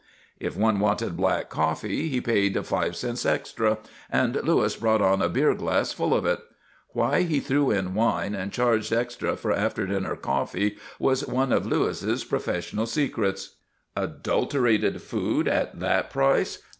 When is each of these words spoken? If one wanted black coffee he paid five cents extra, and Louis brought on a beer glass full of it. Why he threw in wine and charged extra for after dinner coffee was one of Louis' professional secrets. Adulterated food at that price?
If 0.39 0.57
one 0.57 0.79
wanted 0.79 1.15
black 1.15 1.47
coffee 1.51 2.09
he 2.09 2.19
paid 2.21 2.65
five 2.65 2.95
cents 2.95 3.23
extra, 3.23 3.77
and 4.11 4.33
Louis 4.37 4.75
brought 4.75 4.99
on 4.99 5.21
a 5.21 5.29
beer 5.29 5.53
glass 5.53 5.93
full 5.93 6.15
of 6.15 6.25
it. 6.25 6.39
Why 6.89 7.21
he 7.21 7.39
threw 7.39 7.69
in 7.69 7.93
wine 7.93 8.33
and 8.33 8.51
charged 8.51 8.91
extra 8.91 9.37
for 9.37 9.51
after 9.51 9.85
dinner 9.85 10.15
coffee 10.15 10.77
was 10.97 11.27
one 11.27 11.51
of 11.53 11.67
Louis' 11.67 12.23
professional 12.23 12.87
secrets. 12.87 13.57
Adulterated 13.95 15.03
food 15.03 15.47
at 15.47 15.79
that 15.79 16.09
price? 16.09 16.63